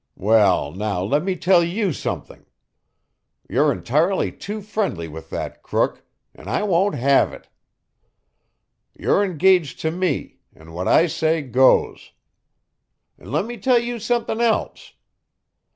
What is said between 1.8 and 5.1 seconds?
something. You're entirely too friendly